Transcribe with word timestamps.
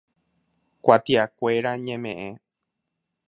Kuatiakuéra 0.83 1.71
ñemeʼẽ. 1.85 2.29